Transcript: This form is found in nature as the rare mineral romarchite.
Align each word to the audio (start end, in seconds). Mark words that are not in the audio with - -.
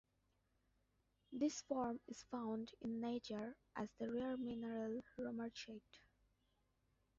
This 1.31 1.61
form 1.61 1.99
is 2.07 2.23
found 2.31 2.71
in 2.81 2.99
nature 2.99 3.55
as 3.75 3.87
the 3.99 4.09
rare 4.11 4.35
mineral 4.35 5.03
romarchite. 5.15 5.99